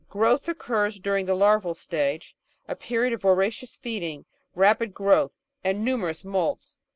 [0.09, 2.35] Growth occurs during the larval stage,
[2.67, 6.75] a period of voracious feeding, rapid growth, and nimierous moults.